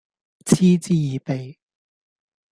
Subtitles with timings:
[0.45, 1.55] 嗤之以鼻